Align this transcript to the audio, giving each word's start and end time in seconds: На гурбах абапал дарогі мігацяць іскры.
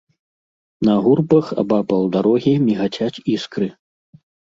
На 0.87 0.93
гурбах 1.07 1.51
абапал 1.63 2.03
дарогі 2.15 2.53
мігацяць 2.69 3.21
іскры. 3.35 3.67